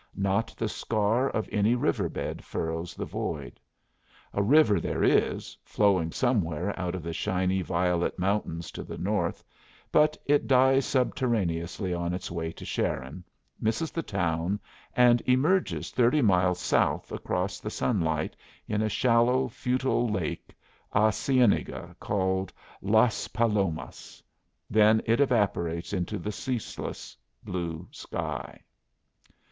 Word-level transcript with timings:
Not 0.17 0.55
the 0.57 0.67
scar 0.67 1.29
of 1.29 1.47
any 1.51 1.75
river 1.75 2.09
bed 2.09 2.43
furrows 2.43 2.95
the 2.95 3.05
void. 3.05 3.59
A 4.33 4.41
river 4.41 4.79
there 4.79 5.03
is, 5.03 5.55
flowing 5.63 6.11
somewhere 6.11 6.73
out 6.75 6.95
of 6.95 7.03
the 7.03 7.13
shiny 7.13 7.61
violet 7.61 8.17
mountains 8.17 8.71
to 8.71 8.83
the 8.83 8.97
north, 8.97 9.43
but 9.91 10.17
it 10.25 10.47
dies 10.47 10.87
subterraneously 10.87 11.93
on 11.93 12.15
its 12.15 12.31
way 12.31 12.51
to 12.51 12.65
Sharon, 12.65 13.23
misses 13.59 13.91
the 13.91 14.01
town, 14.01 14.59
and 14.95 15.21
emerges 15.27 15.91
thirty 15.91 16.23
miles 16.23 16.59
south 16.59 17.11
across 17.11 17.59
the 17.59 17.69
sunlight 17.69 18.35
in 18.67 18.81
a 18.81 18.89
shallow, 18.89 19.47
futile 19.49 20.09
lake, 20.09 20.55
a 20.93 21.11
cienaga, 21.11 21.95
called 21.99 22.51
Las 22.81 23.27
Palomas. 23.27 24.23
Then 24.67 25.03
it 25.05 25.19
evaporates 25.19 25.93
into 25.93 26.17
the 26.17 26.31
ceaseless 26.31 27.15
blue 27.45 27.87
sky. 27.91 28.63